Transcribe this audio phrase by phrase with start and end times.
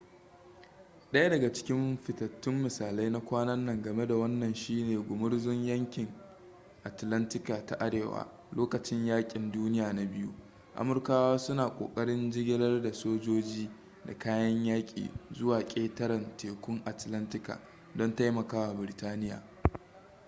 [1.11, 6.07] daya daga cikin fitattun misalai na kwana nan game da wannan shine gumurzun yankin
[6.83, 10.33] atlantika ta arewa lokacin yakin duniya na biyu
[10.75, 13.69] amurkawa suna ƙoƙarin jigilar da sojoji
[14.05, 17.59] da kayan yaki zuwa ƙetarentekun atlantika
[17.95, 19.43] don taimakawa biritaniya